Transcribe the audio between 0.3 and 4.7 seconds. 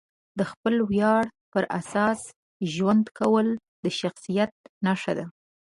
د خپلې ویاړ پر اساس ژوند کول د شخصیت